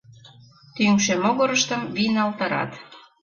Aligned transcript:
Тӱҥшӧ 0.75 1.13
могырыштым 1.23 1.81
вийналтарат. 1.95 2.71